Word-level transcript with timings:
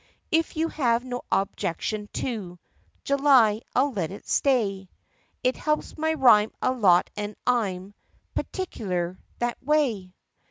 (If 0.31 0.57
you 0.57 0.69
have 0.69 1.05
no 1.05 1.21
objection 1.31 2.09
to 2.13 2.57
July 3.03 3.61
I 3.75 3.81
'll 3.81 3.91
let 3.93 4.09
it 4.09 4.27
stay. 4.27 4.89
It 5.43 5.55
helps 5.55 5.95
my 5.95 6.15
rhyme 6.15 6.51
a 6.59 6.71
lot 6.71 7.11
and 7.15 7.35
I 7.45 7.73
'm 7.75 7.93
Particular 8.33 9.19
that 9.37 9.61
way.) 9.63 10.15